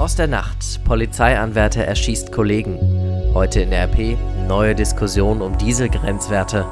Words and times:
Aus 0.00 0.14
der 0.16 0.28
Nacht. 0.28 0.82
Polizeianwärter 0.84 1.84
erschießt 1.84 2.32
Kollegen. 2.32 2.78
Heute 3.34 3.60
in 3.60 3.68
der 3.68 3.82
RP 3.84 4.16
neue 4.48 4.74
Diskussion 4.74 5.42
um 5.42 5.58
Dieselgrenzwerte. 5.58 6.64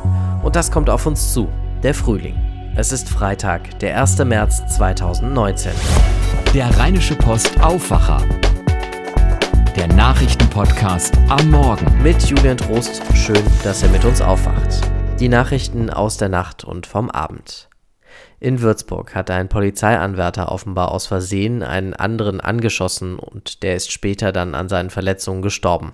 Und 0.43 0.57
das 0.57 0.71
kommt 0.71 0.89
auf 0.89 1.05
uns 1.05 1.35
zu. 1.35 1.47
Der 1.83 1.93
Frühling. 1.93 2.37
Es 2.75 2.91
ist 2.91 3.07
Freitag, 3.07 3.81
der 3.81 4.01
1. 4.01 4.25
März 4.25 4.75
2019. 4.75 5.73
Der 6.55 6.75
Rheinische 6.79 7.17
Post 7.17 7.61
Aufwacher. 7.61 8.23
Der 9.77 9.89
Nachrichtenpodcast 9.89 11.15
am 11.29 11.51
Morgen. 11.51 12.03
Mit 12.03 12.23
Julian 12.23 12.57
Trost. 12.57 13.03
Schön, 13.15 13.45
dass 13.63 13.83
ihr 13.83 13.91
mit 13.91 14.07
uns 14.07 14.23
aufwacht. 14.23 14.81
Die 15.21 15.29
Nachrichten 15.29 15.91
aus 15.91 16.17
der 16.17 16.31
Nacht 16.31 16.65
und 16.65 16.87
vom 16.87 17.11
Abend. 17.11 17.69
In 18.41 18.61
Würzburg 18.61 19.15
hat 19.15 19.31
ein 19.31 19.49
Polizeianwärter 19.49 20.53
offenbar 20.53 20.93
aus 20.93 21.07
Versehen 21.07 21.63
einen 21.63 21.95
anderen 21.95 22.41
angeschossen 22.41 23.19
und 23.19 23.63
der 23.63 23.77
ist 23.77 23.91
später 23.91 24.33
dann 24.33 24.55
an 24.55 24.69
seinen 24.69 24.91
Verletzungen 24.91 25.43
gestorben. 25.43 25.93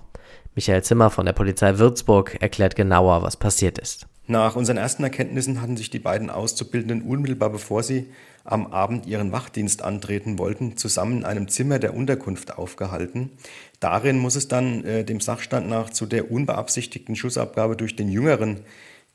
Michael 0.55 0.83
Zimmer 0.83 1.09
von 1.09 1.25
der 1.25 1.33
Polizei 1.33 1.77
Würzburg 1.79 2.37
erklärt 2.41 2.75
genauer, 2.75 3.23
was 3.23 3.35
passiert 3.35 3.77
ist. 3.77 4.07
Nach 4.27 4.55
unseren 4.55 4.77
ersten 4.77 5.03
Erkenntnissen 5.03 5.61
hatten 5.61 5.77
sich 5.77 5.91
die 5.91 5.99
beiden 5.99 6.31
Auszubildenden 6.31 7.03
unmittelbar 7.03 7.51
bevor 7.51 7.83
sie 7.83 8.07
am 8.43 8.67
Abend 8.67 9.05
ihren 9.05 9.31
Wachdienst 9.31 9.83
antreten 9.83 10.39
wollten, 10.39 10.77
zusammen 10.77 11.19
in 11.19 11.25
einem 11.25 11.47
Zimmer 11.47 11.77
der 11.79 11.95
Unterkunft 11.95 12.57
aufgehalten. 12.57 13.31
Darin 13.79 14.17
muss 14.17 14.35
es 14.35 14.47
dann 14.47 14.83
äh, 14.83 15.03
dem 15.03 15.19
Sachstand 15.19 15.67
nach 15.67 15.89
zu 15.89 16.05
der 16.05 16.31
unbeabsichtigten 16.31 17.15
Schussabgabe 17.15 17.75
durch 17.75 17.95
den 17.95 18.09
Jüngeren 18.09 18.61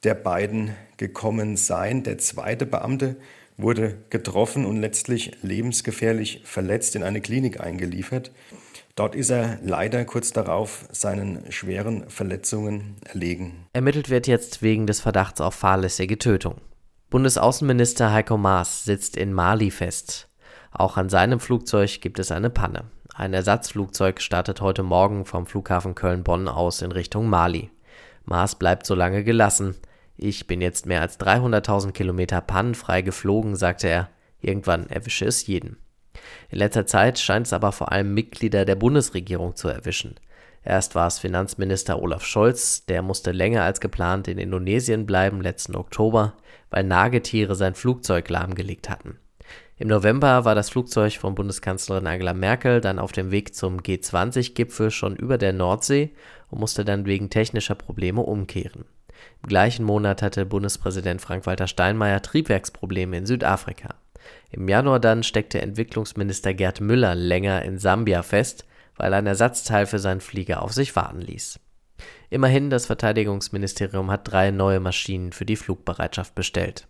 der 0.05 0.15
beiden 0.15 0.75
gekommen 0.97 1.57
sein. 1.57 2.03
Der 2.03 2.19
zweite 2.19 2.67
Beamte 2.67 3.17
wurde 3.57 3.99
getroffen 4.11 4.65
und 4.65 4.81
letztlich 4.81 5.33
lebensgefährlich 5.43 6.43
verletzt 6.45 6.97
in 6.97 7.03
eine 7.03 7.21
Klinik 7.21 7.61
eingeliefert. 7.61 8.33
Dort 8.97 9.15
ist 9.15 9.31
er 9.31 9.59
leider 9.63 10.05
kurz 10.05 10.33
darauf 10.33 10.87
seinen 10.91 11.51
schweren 11.53 12.09
Verletzungen 12.11 12.97
erlegen. 13.05 13.67
Ermittelt 13.73 14.11
wird 14.11 14.27
jetzt 14.27 14.63
wegen 14.63 14.87
des 14.87 15.01
Verdachts 15.01 15.41
auf 15.41 15.55
fahrlässige 15.55 16.19
Tötung. 16.19 16.57
Bundesaußenminister 17.11 18.13
Heiko 18.13 18.37
Maas 18.37 18.85
sitzt 18.85 19.17
in 19.17 19.33
Mali 19.33 19.71
fest. 19.71 20.29
Auch 20.73 20.97
an 20.97 21.09
seinem 21.09 21.41
Flugzeug 21.41 22.01
gibt 22.01 22.19
es 22.19 22.31
eine 22.31 22.51
Panne. 22.51 22.85
Ein 23.15 23.35
Ersatzflugzeug 23.35 24.21
startet 24.21 24.61
heute 24.61 24.83
Morgen 24.83 25.25
vom 25.25 25.47
Flughafen 25.47 25.95
Köln-Bonn 25.95 26.49
aus 26.49 26.83
in 26.83 26.93
Richtung 26.93 27.29
Mali. 27.29 27.71
Maas 28.25 28.55
bleibt 28.55 28.87
so 28.87 28.95
lange 28.95 29.25
gelassen. 29.25 29.77
Ich 30.23 30.47
bin 30.47 30.61
jetzt 30.61 30.85
mehr 30.85 31.01
als 31.01 31.19
300.000 31.19 31.93
Kilometer 31.93 32.43
pannenfrei 32.43 33.01
geflogen, 33.01 33.57
sagte 33.57 33.89
er. 33.89 34.11
Irgendwann 34.43 34.87
erwische 34.91 35.25
es 35.25 35.47
jeden. 35.47 35.79
In 36.51 36.59
letzter 36.59 36.85
Zeit 36.85 37.19
scheint 37.19 37.47
es 37.47 37.55
aber 37.55 37.73
vor 37.73 37.91
allem 37.91 38.13
Mitglieder 38.13 38.67
der 38.67 38.75
Bundesregierung 38.75 39.57
zu 39.57 39.69
erwischen. 39.69 40.17
Erst 40.63 40.95
war 40.95 41.07
es 41.07 41.19
Finanzminister 41.19 42.03
Olaf 42.03 42.23
Scholz, 42.23 42.85
der 42.85 43.01
musste 43.01 43.33
länger 43.33 43.63
als 43.63 43.81
geplant 43.81 44.29
in 44.29 44.37
Indonesien 44.37 45.07
bleiben 45.07 45.41
letzten 45.41 45.75
Oktober, 45.75 46.35
weil 46.69 46.85
Nagetiere 46.85 47.55
sein 47.55 47.75
Flugzeug 47.75 48.29
lahmgelegt 48.29 48.91
hatten. 48.91 49.17
Im 49.79 49.89
November 49.89 50.45
war 50.45 50.55
das 50.55 50.69
Flugzeug 50.69 51.15
von 51.15 51.35
Bundeskanzlerin 51.35 52.07
Angela 52.07 52.35
Merkel 52.35 52.83
dann 52.83 52.99
auf 52.99 53.13
dem 53.13 53.31
Weg 53.31 53.55
zum 53.55 53.79
G20-Gipfel 53.79 54.91
schon 54.91 55.17
über 55.17 55.39
der 55.39 55.55
Nordsee 55.55 56.11
und 56.51 56.61
musste 56.61 56.85
dann 56.85 57.07
wegen 57.07 57.31
technischer 57.31 57.75
Probleme 57.75 58.21
umkehren. 58.21 58.85
Im 59.43 59.49
gleichen 59.49 59.85
Monat 59.85 60.23
hatte 60.23 60.47
Bundespräsident 60.47 61.21
Frank-Walter 61.21 61.67
Steinmeier 61.67 62.23
Triebwerksprobleme 62.23 63.17
in 63.17 63.27
Südafrika. 63.27 63.95
Im 64.51 64.69
Januar 64.69 65.01
dann 65.01 65.23
steckte 65.23 65.61
Entwicklungsminister 65.61 66.55
Gerd 66.55 66.81
Müller 66.81 67.15
länger 67.15 67.63
in 67.63 67.79
Sambia 67.79 68.23
fest, 68.23 68.67
weil 68.97 69.15
ein 69.15 69.27
Ersatzteil 69.27 69.87
für 69.87 69.99
seinen 69.99 70.21
Flieger 70.21 70.63
auf 70.63 70.73
sich 70.73 70.95
warten 70.97 71.21
ließ. 71.21 71.59
Immerhin, 72.29 72.71
das 72.71 72.87
Verteidigungsministerium 72.87 74.11
hat 74.11 74.31
drei 74.31 74.51
neue 74.51 74.81
Maschinen 74.81 75.33
für 75.33 75.45
die 75.45 75.57
Flugbereitschaft 75.57 76.35
bestellt. 76.35 76.87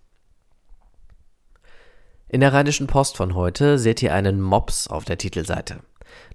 In 2.28 2.40
der 2.40 2.52
Rheinischen 2.52 2.86
Post 2.86 3.16
von 3.16 3.34
heute 3.34 3.78
seht 3.78 4.02
ihr 4.02 4.14
einen 4.14 4.40
Mops 4.40 4.86
auf 4.86 5.04
der 5.04 5.18
Titelseite. 5.18 5.80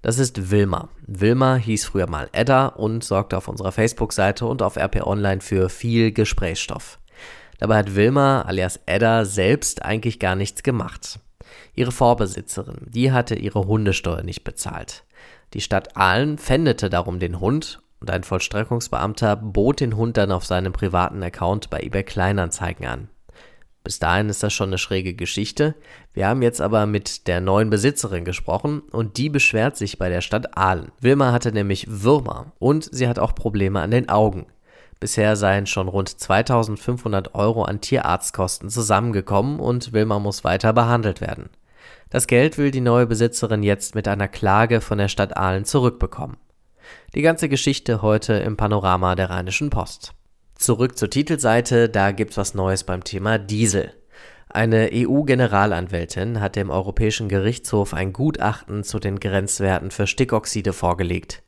Das 0.02 0.18
ist 0.18 0.50
Wilma. 0.50 0.88
Wilma 1.06 1.56
hieß 1.56 1.86
früher 1.86 2.08
mal 2.08 2.28
Edda 2.32 2.66
und 2.66 3.02
sorgte 3.02 3.36
auf 3.36 3.48
unserer 3.48 3.72
Facebook-Seite 3.72 4.46
und 4.46 4.62
auf 4.62 4.76
RP 4.76 5.06
Online 5.06 5.40
für 5.40 5.68
viel 5.68 6.12
Gesprächsstoff. 6.12 6.98
Dabei 7.58 7.78
hat 7.78 7.94
Wilma 7.94 8.42
alias 8.42 8.80
Edda 8.86 9.24
selbst 9.24 9.82
eigentlich 9.82 10.18
gar 10.18 10.36
nichts 10.36 10.62
gemacht. 10.62 11.18
Ihre 11.74 11.92
Vorbesitzerin, 11.92 12.86
die 12.86 13.12
hatte 13.12 13.34
ihre 13.34 13.66
Hundesteuer 13.66 14.22
nicht 14.22 14.44
bezahlt. 14.44 15.04
Die 15.54 15.60
Stadt 15.60 15.96
Aalen 15.96 16.38
pfändete 16.38 16.90
darum 16.90 17.18
den 17.18 17.40
Hund 17.40 17.80
und 18.00 18.10
ein 18.10 18.24
Vollstreckungsbeamter 18.24 19.36
bot 19.36 19.80
den 19.80 19.96
Hund 19.96 20.16
dann 20.16 20.32
auf 20.32 20.44
seinem 20.44 20.72
privaten 20.72 21.22
Account 21.22 21.70
bei 21.70 21.80
eBay 21.80 22.04
Kleinanzeigen 22.04 22.86
an. 22.86 23.08
Bis 23.86 24.00
dahin 24.00 24.28
ist 24.28 24.42
das 24.42 24.52
schon 24.52 24.70
eine 24.70 24.78
schräge 24.78 25.14
Geschichte. 25.14 25.76
Wir 26.12 26.26
haben 26.26 26.42
jetzt 26.42 26.60
aber 26.60 26.86
mit 26.86 27.28
der 27.28 27.40
neuen 27.40 27.70
Besitzerin 27.70 28.24
gesprochen 28.24 28.80
und 28.80 29.16
die 29.16 29.28
beschwert 29.28 29.76
sich 29.76 29.96
bei 29.96 30.08
der 30.08 30.22
Stadt 30.22 30.58
Aalen. 30.58 30.90
Wilma 31.00 31.30
hatte 31.30 31.52
nämlich 31.52 31.86
Würmer 31.88 32.50
und 32.58 32.88
sie 32.92 33.06
hat 33.06 33.20
auch 33.20 33.36
Probleme 33.36 33.80
an 33.80 33.92
den 33.92 34.08
Augen. 34.08 34.46
Bisher 34.98 35.36
seien 35.36 35.68
schon 35.68 35.86
rund 35.86 36.08
2500 36.08 37.36
Euro 37.36 37.62
an 37.62 37.80
Tierarztkosten 37.80 38.70
zusammengekommen 38.70 39.60
und 39.60 39.92
Wilma 39.92 40.18
muss 40.18 40.42
weiter 40.42 40.72
behandelt 40.72 41.20
werden. 41.20 41.48
Das 42.10 42.26
Geld 42.26 42.58
will 42.58 42.72
die 42.72 42.80
neue 42.80 43.06
Besitzerin 43.06 43.62
jetzt 43.62 43.94
mit 43.94 44.08
einer 44.08 44.26
Klage 44.26 44.80
von 44.80 44.98
der 44.98 45.06
Stadt 45.06 45.36
Aalen 45.36 45.64
zurückbekommen. 45.64 46.38
Die 47.14 47.22
ganze 47.22 47.48
Geschichte 47.48 48.02
heute 48.02 48.32
im 48.32 48.56
Panorama 48.56 49.14
der 49.14 49.30
Rheinischen 49.30 49.70
Post. 49.70 50.12
Zurück 50.58 50.96
zur 50.96 51.10
Titelseite, 51.10 51.90
da 51.90 52.12
gibt's 52.12 52.38
was 52.38 52.54
Neues 52.54 52.84
beim 52.84 53.04
Thema 53.04 53.38
Diesel. 53.38 53.92
Eine 54.48 54.88
EU-Generalanwältin 54.90 56.40
hat 56.40 56.56
dem 56.56 56.70
Europäischen 56.70 57.28
Gerichtshof 57.28 57.92
ein 57.92 58.14
Gutachten 58.14 58.82
zu 58.82 58.98
den 58.98 59.20
Grenzwerten 59.20 59.90
für 59.90 60.06
Stickoxide 60.06 60.72
vorgelegt. 60.72 61.42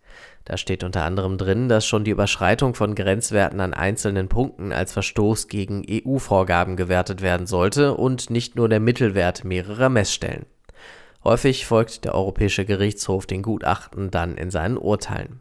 Da 0.44 0.58
steht 0.58 0.84
unter 0.84 1.04
anderem 1.04 1.38
drin, 1.38 1.68
dass 1.70 1.86
schon 1.86 2.04
die 2.04 2.10
Überschreitung 2.10 2.74
von 2.74 2.94
Grenzwerten 2.94 3.60
an 3.60 3.72
einzelnen 3.72 4.28
Punkten 4.28 4.72
als 4.72 4.92
Verstoß 4.92 5.48
gegen 5.48 5.84
EU-Vorgaben 5.88 6.76
gewertet 6.76 7.22
werden 7.22 7.46
sollte 7.46 7.94
und 7.94 8.28
nicht 8.28 8.56
nur 8.56 8.68
der 8.68 8.80
Mittelwert 8.80 9.42
mehrerer 9.42 9.88
Messstellen. 9.88 10.44
Häufig 11.24 11.64
folgt 11.64 12.04
der 12.04 12.14
Europäische 12.14 12.66
Gerichtshof 12.66 13.26
den 13.26 13.42
Gutachten 13.42 14.10
dann 14.10 14.36
in 14.36 14.50
seinen 14.50 14.76
Urteilen. 14.76 15.40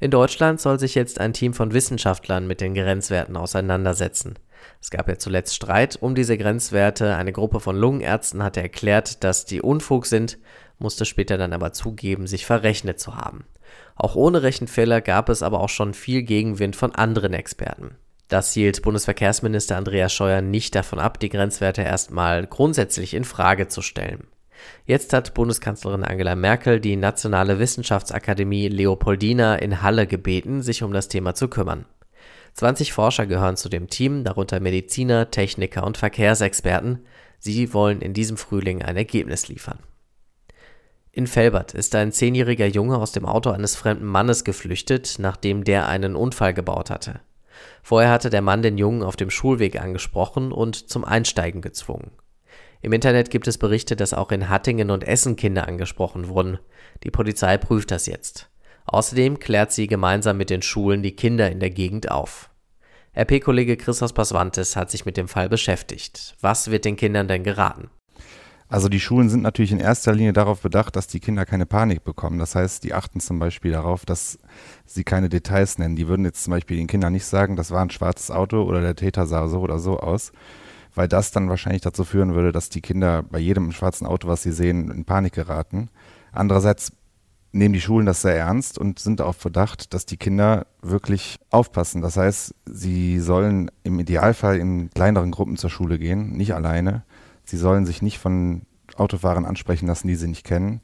In 0.00 0.10
Deutschland 0.10 0.60
soll 0.60 0.78
sich 0.78 0.94
jetzt 0.94 1.20
ein 1.20 1.32
Team 1.32 1.54
von 1.54 1.72
Wissenschaftlern 1.72 2.46
mit 2.46 2.60
den 2.60 2.74
Grenzwerten 2.74 3.36
auseinandersetzen. 3.36 4.38
Es 4.80 4.90
gab 4.90 5.08
ja 5.08 5.18
zuletzt 5.18 5.54
Streit 5.54 5.98
um 6.00 6.14
diese 6.14 6.36
Grenzwerte. 6.36 7.16
Eine 7.16 7.32
Gruppe 7.32 7.60
von 7.60 7.76
Lungenärzten 7.76 8.42
hatte 8.42 8.62
erklärt, 8.62 9.24
dass 9.24 9.44
die 9.44 9.62
Unfug 9.62 10.06
sind, 10.06 10.38
musste 10.78 11.04
später 11.04 11.38
dann 11.38 11.52
aber 11.52 11.72
zugeben, 11.72 12.26
sich 12.26 12.46
verrechnet 12.46 13.00
zu 13.00 13.16
haben. 13.16 13.44
Auch 13.94 14.14
ohne 14.14 14.42
Rechenfehler 14.42 15.00
gab 15.00 15.28
es 15.28 15.42
aber 15.42 15.60
auch 15.60 15.68
schon 15.68 15.94
viel 15.94 16.22
Gegenwind 16.22 16.76
von 16.76 16.94
anderen 16.94 17.32
Experten. 17.32 17.96
Das 18.28 18.52
hielt 18.52 18.82
Bundesverkehrsminister 18.82 19.76
Andreas 19.76 20.12
Scheuer 20.12 20.40
nicht 20.40 20.74
davon 20.74 20.98
ab, 20.98 21.20
die 21.20 21.28
Grenzwerte 21.28 21.82
erstmal 21.82 22.46
grundsätzlich 22.46 23.14
in 23.14 23.24
Frage 23.24 23.68
zu 23.68 23.82
stellen. 23.82 24.26
Jetzt 24.84 25.12
hat 25.12 25.34
Bundeskanzlerin 25.34 26.04
Angela 26.04 26.36
Merkel 26.36 26.80
die 26.80 26.96
Nationale 26.96 27.58
Wissenschaftsakademie 27.58 28.68
Leopoldina 28.68 29.56
in 29.56 29.82
Halle 29.82 30.06
gebeten, 30.06 30.62
sich 30.62 30.82
um 30.82 30.92
das 30.92 31.08
Thema 31.08 31.34
zu 31.34 31.48
kümmern. 31.48 31.86
20 32.54 32.92
Forscher 32.92 33.26
gehören 33.26 33.56
zu 33.56 33.68
dem 33.68 33.88
Team, 33.88 34.24
darunter 34.24 34.60
Mediziner, 34.60 35.30
Techniker 35.30 35.84
und 35.84 35.98
Verkehrsexperten. 35.98 37.04
Sie 37.38 37.74
wollen 37.74 38.00
in 38.00 38.14
diesem 38.14 38.38
Frühling 38.38 38.82
ein 38.82 38.96
Ergebnis 38.96 39.48
liefern. 39.48 39.78
In 41.12 41.26
Felbert 41.26 41.74
ist 41.74 41.94
ein 41.94 42.12
zehnjähriger 42.12 42.66
Junge 42.66 42.98
aus 42.98 43.12
dem 43.12 43.26
Auto 43.26 43.50
eines 43.50 43.74
fremden 43.74 44.06
Mannes 44.06 44.44
geflüchtet, 44.44 45.16
nachdem 45.18 45.64
der 45.64 45.88
einen 45.88 46.14
Unfall 46.14 46.54
gebaut 46.54 46.90
hatte. 46.90 47.20
Vorher 47.82 48.10
hatte 48.10 48.30
der 48.30 48.42
Mann 48.42 48.62
den 48.62 48.78
Jungen 48.78 49.02
auf 49.02 49.16
dem 49.16 49.30
Schulweg 49.30 49.80
angesprochen 49.80 50.52
und 50.52 50.90
zum 50.90 51.04
Einsteigen 51.04 51.62
gezwungen. 51.62 52.10
Im 52.86 52.92
Internet 52.92 53.30
gibt 53.30 53.48
es 53.48 53.58
Berichte, 53.58 53.96
dass 53.96 54.14
auch 54.14 54.30
in 54.30 54.48
Hattingen 54.48 54.92
und 54.92 55.02
Essen 55.02 55.34
Kinder 55.34 55.66
angesprochen 55.66 56.28
wurden. 56.28 56.60
Die 57.02 57.10
Polizei 57.10 57.58
prüft 57.58 57.90
das 57.90 58.06
jetzt. 58.06 58.48
Außerdem 58.84 59.40
klärt 59.40 59.72
sie 59.72 59.88
gemeinsam 59.88 60.36
mit 60.36 60.50
den 60.50 60.62
Schulen 60.62 61.02
die 61.02 61.16
Kinder 61.16 61.50
in 61.50 61.58
der 61.58 61.70
Gegend 61.70 62.12
auf. 62.12 62.48
RP-Kollege 63.18 63.76
Christos 63.76 64.12
Pasvantes 64.12 64.76
hat 64.76 64.92
sich 64.92 65.04
mit 65.04 65.16
dem 65.16 65.26
Fall 65.26 65.48
beschäftigt. 65.48 66.36
Was 66.40 66.70
wird 66.70 66.84
den 66.84 66.94
Kindern 66.94 67.26
denn 67.26 67.42
geraten? 67.42 67.90
Also 68.68 68.88
die 68.88 69.00
Schulen 69.00 69.30
sind 69.30 69.42
natürlich 69.42 69.72
in 69.72 69.80
erster 69.80 70.14
Linie 70.14 70.32
darauf 70.32 70.60
bedacht, 70.60 70.94
dass 70.94 71.08
die 71.08 71.18
Kinder 71.18 71.44
keine 71.44 71.66
Panik 71.66 72.04
bekommen. 72.04 72.38
Das 72.38 72.54
heißt, 72.54 72.84
die 72.84 72.94
achten 72.94 73.18
zum 73.18 73.40
Beispiel 73.40 73.72
darauf, 73.72 74.06
dass 74.06 74.38
sie 74.84 75.02
keine 75.02 75.28
Details 75.28 75.78
nennen. 75.78 75.96
Die 75.96 76.06
würden 76.06 76.24
jetzt 76.24 76.44
zum 76.44 76.52
Beispiel 76.52 76.76
den 76.76 76.86
Kindern 76.86 77.12
nicht 77.12 77.26
sagen, 77.26 77.56
das 77.56 77.72
war 77.72 77.82
ein 77.82 77.90
schwarzes 77.90 78.30
Auto 78.30 78.62
oder 78.62 78.80
der 78.80 78.94
Täter 78.94 79.26
sah 79.26 79.48
so 79.48 79.58
oder 79.58 79.80
so 79.80 79.98
aus, 79.98 80.30
weil 80.96 81.06
das 81.06 81.30
dann 81.30 81.48
wahrscheinlich 81.48 81.82
dazu 81.82 82.04
führen 82.04 82.34
würde, 82.34 82.50
dass 82.50 82.70
die 82.70 82.80
Kinder 82.80 83.22
bei 83.22 83.38
jedem 83.38 83.70
schwarzen 83.70 84.06
Auto, 84.06 84.26
was 84.26 84.42
sie 84.42 84.50
sehen, 84.50 84.90
in 84.90 85.04
Panik 85.04 85.34
geraten. 85.34 85.90
Andererseits 86.32 86.92
nehmen 87.52 87.74
die 87.74 87.80
Schulen 87.80 88.06
das 88.06 88.22
sehr 88.22 88.36
ernst 88.36 88.78
und 88.78 88.98
sind 88.98 89.20
auf 89.20 89.36
Verdacht, 89.36 89.94
dass 89.94 90.06
die 90.06 90.16
Kinder 90.16 90.66
wirklich 90.82 91.38
aufpassen. 91.50 92.02
Das 92.02 92.16
heißt, 92.16 92.54
sie 92.66 93.20
sollen 93.20 93.70
im 93.84 94.00
Idealfall 94.00 94.56
in 94.56 94.90
kleineren 94.90 95.30
Gruppen 95.30 95.56
zur 95.56 95.70
Schule 95.70 95.98
gehen, 95.98 96.32
nicht 96.32 96.54
alleine. 96.54 97.04
Sie 97.44 97.58
sollen 97.58 97.86
sich 97.86 98.02
nicht 98.02 98.18
von 98.18 98.62
Autofahrern 98.96 99.44
ansprechen 99.44 99.86
lassen, 99.86 100.08
die 100.08 100.16
sie 100.16 100.28
nicht 100.28 100.44
kennen. 100.44 100.80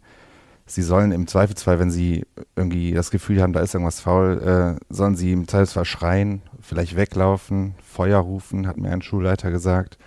Sie 0.74 0.82
sollen 0.82 1.12
im 1.12 1.26
Zweifelsfall, 1.26 1.78
wenn 1.78 1.90
sie 1.90 2.24
irgendwie 2.56 2.92
das 2.92 3.10
Gefühl 3.10 3.42
haben, 3.42 3.52
da 3.52 3.60
ist 3.60 3.74
irgendwas 3.74 4.00
faul, 4.00 4.78
äh, 4.78 4.84
sollen 4.88 5.16
sie 5.16 5.32
im 5.32 5.46
Zweifelsfall 5.46 5.84
schreien, 5.84 6.40
vielleicht 6.62 6.96
weglaufen, 6.96 7.74
Feuer 7.82 8.20
rufen, 8.20 8.66
hat 8.66 8.78
mir 8.78 8.90
ein 8.90 9.02
Schulleiter 9.02 9.50
gesagt. 9.50 9.98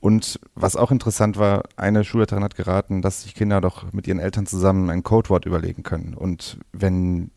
Und 0.00 0.40
was 0.56 0.74
auch 0.74 0.90
interessant 0.90 1.38
war, 1.38 1.62
eine 1.76 2.02
Schulleiterin 2.02 2.42
hat 2.42 2.56
geraten, 2.56 3.02
dass 3.02 3.22
sich 3.22 3.36
Kinder 3.36 3.60
doch 3.60 3.92
mit 3.92 4.08
ihren 4.08 4.18
Eltern 4.18 4.46
zusammen 4.46 4.90
ein 4.90 5.04
Codewort 5.04 5.46
überlegen 5.46 5.84
können. 5.84 6.14
Und 6.14 6.58
wenn 6.72 7.30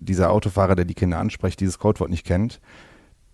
dieser 0.00 0.30
Autofahrer, 0.30 0.76
der 0.76 0.86
die 0.86 0.94
Kinder 0.94 1.18
anspricht, 1.18 1.60
dieses 1.60 1.78
Codewort 1.78 2.10
nicht 2.10 2.24
kennt, 2.24 2.58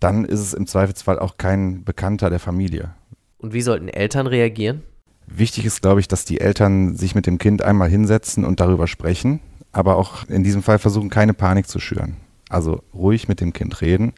dann 0.01 0.25
ist 0.25 0.41
es 0.41 0.53
im 0.53 0.67
Zweifelsfall 0.67 1.17
auch 1.17 1.37
kein 1.37 1.85
Bekannter 1.85 2.29
der 2.29 2.39
Familie. 2.39 2.93
Und 3.37 3.53
wie 3.53 3.61
sollten 3.61 3.87
Eltern 3.87 4.27
reagieren? 4.27 4.83
Wichtig 5.27 5.65
ist, 5.65 5.81
glaube 5.81 5.99
ich, 5.99 6.07
dass 6.07 6.25
die 6.25 6.39
Eltern 6.39 6.95
sich 6.95 7.15
mit 7.15 7.25
dem 7.25 7.37
Kind 7.37 7.61
einmal 7.61 7.89
hinsetzen 7.89 8.45
und 8.45 8.59
darüber 8.59 8.87
sprechen, 8.87 9.39
aber 9.71 9.97
auch 9.97 10.27
in 10.27 10.43
diesem 10.43 10.63
Fall 10.63 10.79
versuchen, 10.79 11.09
keine 11.09 11.33
Panik 11.33 11.67
zu 11.67 11.79
schüren. 11.79 12.17
Also 12.49 12.81
ruhig 12.93 13.27
mit 13.27 13.41
dem 13.41 13.53
Kind 13.53 13.81
reden 13.81 14.13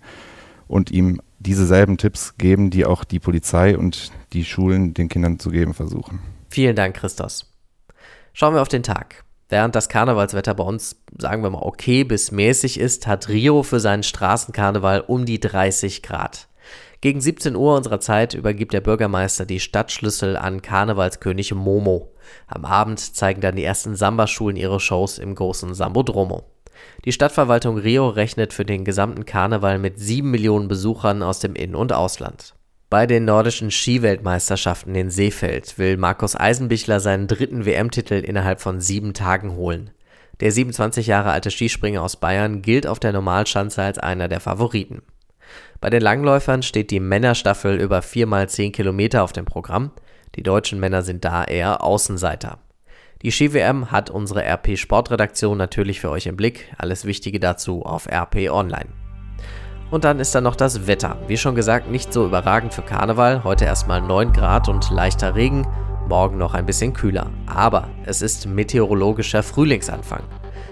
und 0.68 0.92
ihm 0.92 1.22
diese 1.40 1.66
selben 1.66 1.98
Tipps 1.98 2.36
geben, 2.38 2.70
die 2.70 2.86
auch 2.86 3.04
die 3.04 3.20
Polizei 3.20 3.78
und 3.78 4.12
die 4.34 4.44
Schulen 4.44 4.94
den 4.94 5.08
Kindern 5.08 5.40
zu 5.40 5.50
geben 5.50 5.74
versuchen. 5.74 6.20
Vielen 6.50 6.76
Dank, 6.76 6.96
Christos. 6.96 7.54
Schauen 8.34 8.54
wir 8.54 8.62
auf 8.62 8.68
den 8.68 8.84
Tag. 8.84 9.24
Während 9.50 9.76
das 9.76 9.88
Karnevalswetter 9.88 10.54
bei 10.56 10.64
uns, 10.64 10.98
sagen 11.18 11.42
wir 11.42 11.50
mal, 11.50 11.62
okay 11.62 12.04
bis 12.04 12.32
mäßig 12.32 12.80
ist, 12.80 13.08
hat 13.08 13.30
Rio 13.30 13.64
für 13.64 13.80
seinen 13.80 14.04
Straßenkarneval 14.04 15.02
um 15.02 15.26
die 15.26 15.40
30 15.40 16.04
Grad. 16.04 16.48
Gegen 17.00 17.22
17 17.22 17.56
Uhr 17.56 17.76
unserer 17.76 18.00
Zeit 18.00 18.34
übergibt 18.34 18.74
der 18.74 18.82
Bürgermeister 18.82 19.46
die 19.46 19.60
Stadtschlüssel 19.60 20.36
an 20.36 20.64
Karnevalskönig 20.64 21.54
Momo. 21.54 22.12
Am 22.48 22.66
Abend 22.66 23.00
zeigen 23.00 23.40
dann 23.40 23.56
die 23.56 23.64
ersten 23.64 23.96
Samba-Schulen 23.96 24.58
ihre 24.58 24.80
Shows 24.80 25.20
im 25.20 25.36
großen 25.36 25.76
Sambodromo. 25.76 26.44
Die 27.06 27.12
Stadtverwaltung 27.12 27.78
Rio 27.78 28.10
rechnet 28.10 28.52
für 28.52 28.66
den 28.66 28.84
gesamten 28.84 29.26
Karneval 29.26 29.78
mit 29.78 30.00
7 30.00 30.30
Millionen 30.30 30.68
Besuchern 30.68 31.22
aus 31.22 31.40
dem 31.40 31.56
In- 31.56 31.76
und 31.76 31.94
Ausland. 31.94 32.56
Bei 32.90 33.06
den 33.06 33.26
nordischen 33.26 33.70
Skiweltmeisterschaften 33.70 34.96
in 34.96 35.10
Seefeld 35.10 35.78
will 35.78 35.98
Markus 35.98 36.36
Eisenbichler 36.36 37.00
seinen 37.00 37.28
dritten 37.28 37.66
WM-Titel 37.66 38.16
innerhalb 38.16 38.62
von 38.62 38.80
sieben 38.80 39.14
Tagen 39.14 39.56
holen. 39.56 39.92
Der 40.40 40.52
27 40.52 41.08
Jahre 41.08 41.32
alte 41.32 41.52
Skispringer 41.52 42.02
aus 42.02 42.16
Bayern 42.16 42.62
gilt 42.62 42.88
auf 42.88 43.00
der 43.00 43.12
Normalschanze 43.12 43.82
als 43.84 44.00
einer 44.00 44.28
der 44.28 44.40
Favoriten. 44.40 45.02
Bei 45.80 45.90
den 45.90 46.02
Langläufern 46.02 46.64
steht 46.64 46.92
die 46.92 47.00
Männerstaffel 47.00 47.80
über 47.80 48.02
4 48.02 48.28
mal 48.28 48.50
10 48.50 48.72
Kilometer 48.72 49.24
auf 49.24 49.34
dem 49.34 49.46
Programm. 49.46 49.92
Die 50.36 50.44
deutschen 50.44 50.80
Männer 50.80 51.02
sind 51.02 51.26
da 51.26 51.44
eher 51.44 51.84
Außenseiter. 51.84 52.60
Die 53.24 53.32
Ski-WM 53.32 53.92
hat 53.92 54.10
unsere 54.12 54.44
RP 54.44 54.78
Sportredaktion 54.78 55.58
natürlich 55.58 56.00
für 56.00 56.12
euch 56.12 56.28
im 56.28 56.38
Blick. 56.38 56.72
Alles 56.78 57.06
Wichtige 57.06 57.40
dazu 57.40 57.84
auf 57.84 58.08
RP 58.08 58.52
Online. 58.52 58.90
Und 59.90 60.04
dann 60.04 60.20
ist 60.20 60.36
da 60.36 60.42
noch 60.42 60.56
das 60.56 60.86
Wetter. 60.86 61.18
Wie 61.28 61.38
schon 61.38 61.56
gesagt, 61.56 61.90
nicht 61.90 62.12
so 62.12 62.26
überragend 62.26 62.74
für 62.74 62.82
Karneval. 62.82 63.44
Heute 63.44 63.66
erstmal 63.66 64.02
9 64.02 64.34
Grad 64.34 64.70
und 64.70 64.92
leichter 64.92 65.36
Regen. 65.36 65.66
Morgen 66.08 66.38
noch 66.38 66.54
ein 66.54 66.66
bisschen 66.66 66.94
kühler. 66.94 67.32
Aber 67.48 67.90
es 68.06 68.22
ist 68.22 68.46
meteorologischer 68.46 69.44
Frühlingsanfang. 69.44 70.24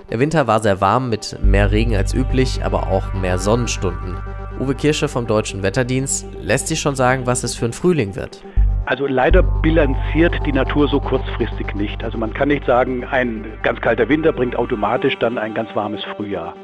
Der 0.10 0.20
Winter 0.20 0.46
war 0.46 0.62
sehr 0.62 0.82
warm 0.82 1.10
mit 1.10 1.40
mehr 1.42 1.72
Regen 1.72 1.96
als 1.96 2.14
üblich, 2.14 2.64
aber 2.64 2.88
auch 2.88 3.14
mehr 3.14 3.40
Sonnenstunden. 3.40 4.18
Uwe 4.60 4.74
Kirsche 4.74 5.10
vom 5.10 5.28
Deutschen 5.28 5.64
Wetterdienst 5.64 6.28
lässt 6.42 6.68
sich 6.68 6.80
schon 6.80 6.96
sagen, 6.96 7.26
was 7.26 7.44
es 7.44 7.56
für 7.56 7.66
ein 7.66 7.74
Frühling 7.74 8.16
wird. 8.16 8.42
Also 8.86 9.06
leider 9.06 9.44
bilanziert 9.44 10.34
die 10.46 10.54
Natur 10.54 10.88
so 10.88 11.00
kurzfristig 11.00 11.76
nicht. 11.76 12.04
Also 12.04 12.18
man 12.18 12.34
kann 12.34 12.48
nicht 12.48 12.66
sagen, 12.66 13.04
ein 13.04 13.46
ganz 13.64 13.82
kalter 13.82 14.08
Winter 14.08 14.32
bringt 14.32 14.56
automatisch 14.56 15.18
dann 15.20 15.38
ein 15.38 15.54
ganz 15.54 15.76
warmes 15.76 16.04
Frühjahr. 16.16 16.56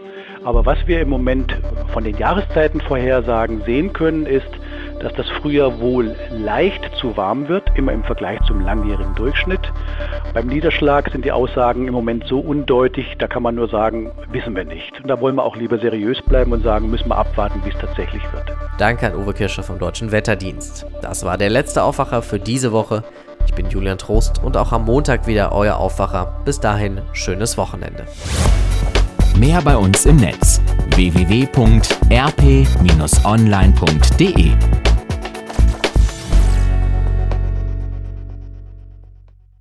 Aber 0.46 0.66
was 0.66 0.78
wir 0.88 1.02
im 1.02 1.10
Moment 1.10 1.56
von 1.92 2.04
den 2.04 2.18
Jahreszeitenvorhersagen 2.18 3.64
sehen 3.66 3.92
können, 3.92 4.26
ist, 4.26 4.50
dass 5.02 5.14
das 5.14 5.28
Frühjahr 5.42 5.80
wohl 5.80 6.16
leicht 6.30 6.82
zu 7.00 7.18
warm 7.18 7.48
wird, 7.48 7.64
immer 7.76 7.92
im 7.92 8.04
Vergleich 8.04 8.40
zum 8.48 8.62
langjährigen 8.62 9.16
Durchschnitt. 9.16 9.62
Beim 10.34 10.48
Niederschlag 10.48 11.10
sind 11.12 11.26
die 11.26 11.32
Aussagen 11.32 11.88
im 11.88 11.94
Moment 11.94 12.26
so 12.28 12.40
undeutig, 12.40 13.16
da 13.20 13.28
kann 13.28 13.44
man 13.44 13.56
nur 13.56 13.68
sagen, 13.70 14.12
wissen 14.32 14.56
wir 14.56 14.66
nicht. 14.66 15.00
Und 15.02 15.08
da 15.08 15.20
wollen 15.20 15.36
wir 15.36 15.44
auch 15.44 15.56
lieber 15.56 15.78
seriös 15.80 16.22
bleiben 16.22 16.52
und 16.52 16.64
sagen, 16.64 16.90
müssen 16.90 17.10
wir 17.10 17.18
abwarten, 17.18 17.62
wie 17.66 17.70
es 17.70 17.78
tatsächlich 17.80 18.24
wird. 18.32 18.46
Danke 18.78 19.08
an 19.08 19.16
Uwe 19.16 19.34
Kirscher 19.34 19.64
vom 19.64 19.80
Deutschen 19.80 20.12
Wetterdienst. 20.12 20.86
Das 21.02 21.26
war 21.26 21.38
der 21.38 21.50
letzte 21.50 21.84
Aufwacher 21.84 22.22
für 22.22 22.40
diese 22.40 22.72
Woche. 22.72 23.04
Ich 23.46 23.54
bin 23.54 23.68
Julian 23.70 23.98
Trost 23.98 24.44
und 24.44 24.56
auch 24.56 24.72
am 24.72 24.86
Montag 24.86 25.28
wieder 25.28 25.52
euer 25.52 25.78
Aufwacher. 25.78 26.42
Bis 26.46 26.60
dahin, 26.60 27.02
schönes 27.14 27.58
Wochenende. 27.58 28.06
Mehr 29.38 29.62
bei 29.62 29.76
uns 29.76 30.06
im 30.06 30.18
Netz 30.18 30.62
www.rp-online.de 30.96 31.72